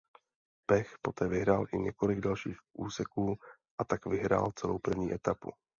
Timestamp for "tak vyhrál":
3.83-4.51